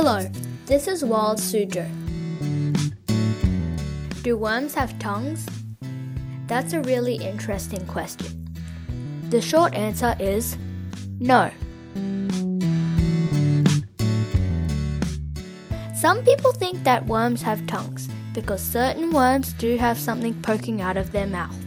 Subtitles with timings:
[0.00, 0.24] Hello,
[0.66, 1.84] this is Wild Suzhou.
[4.22, 5.44] Do worms have tongues?
[6.46, 8.48] That's a really interesting question.
[9.30, 10.56] The short answer is
[11.18, 11.50] no.
[15.96, 20.96] Some people think that worms have tongues because certain worms do have something poking out
[20.96, 21.58] of their mouth.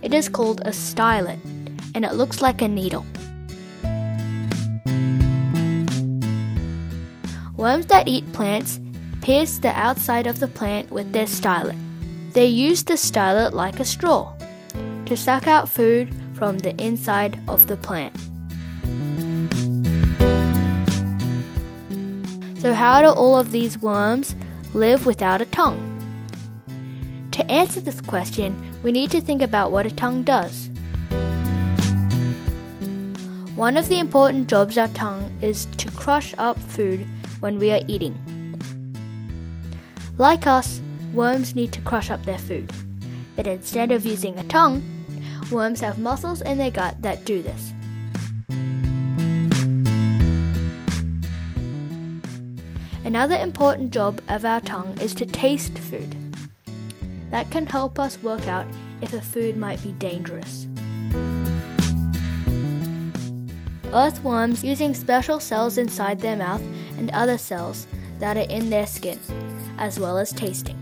[0.00, 1.38] It is called a stylet
[1.94, 3.04] and it looks like a needle.
[7.60, 8.80] Worms that eat plants
[9.20, 11.76] pierce the outside of the plant with their stylet.
[12.32, 14.32] They use the stylet like a straw
[15.04, 18.16] to suck out food from the inside of the plant.
[22.62, 24.34] So, how do all of these worms
[24.72, 25.84] live without a tongue?
[27.32, 30.70] To answer this question, we need to think about what a tongue does.
[33.54, 37.06] One of the important jobs of our tongue is to crush up food
[37.40, 38.16] when we are eating.
[40.18, 40.80] Like us,
[41.12, 42.70] worms need to crush up their food.
[43.36, 44.82] But instead of using a tongue,
[45.50, 47.72] worms have muscles in their gut that do this.
[53.04, 56.14] Another important job of our tongue is to taste food.
[57.30, 58.66] That can help us work out
[59.00, 60.66] if a food might be dangerous.
[63.92, 66.62] Earthworms using special cells inside their mouth
[66.96, 67.88] and other cells
[68.20, 69.18] that are in their skin,
[69.78, 70.76] as well as tasting.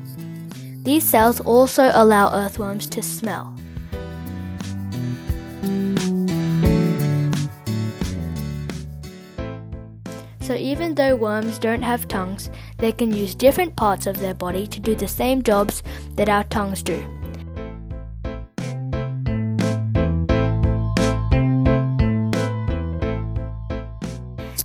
[0.82, 3.54] These cells also allow earthworms to smell.
[10.40, 14.66] So, even though worms don't have tongues, they can use different parts of their body
[14.66, 15.82] to do the same jobs
[16.14, 17.04] that our tongues do.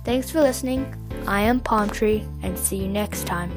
[0.04, 0.84] Thanks for listening.
[1.26, 3.48] I am Palm Tree, and see you next time.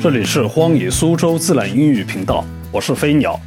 [0.00, 3.40] 这里是荒野苏州自然英语频道，我是飞鸟。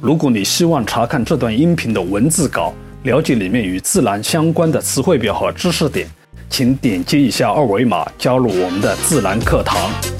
[0.00, 2.74] 如果你希望查看这段音频的文字稿，
[3.04, 6.08] 了解里面与自然相关的词汇表和知识点，
[6.48, 10.17] 请点击一下二维码加入我们的自然课堂。